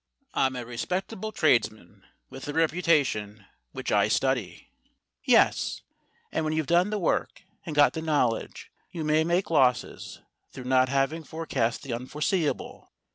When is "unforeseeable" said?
11.93-12.91